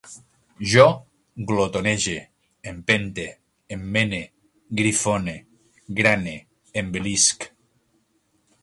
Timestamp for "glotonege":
1.51-2.15